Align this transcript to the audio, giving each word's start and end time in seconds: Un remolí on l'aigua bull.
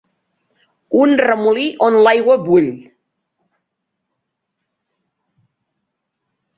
Un 1.01 1.13
remolí 1.21 1.65
on 1.89 1.99
l'aigua 2.07 2.39
bull. 2.47 2.71